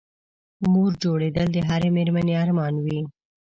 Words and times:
مور 0.71 0.91
جوړېدل 1.03 1.47
د 1.53 1.57
هرې 1.67 1.89
مېرمنې 1.95 2.33
ارمان 2.43 2.73
وي 2.85 2.99